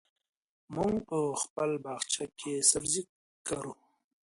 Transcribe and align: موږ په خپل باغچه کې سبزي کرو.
موږ 0.75 0.93
په 1.09 1.19
خپل 1.41 1.69
باغچه 1.83 2.25
کې 2.39 2.53
سبزي 2.71 3.01
کرو. 3.47 3.73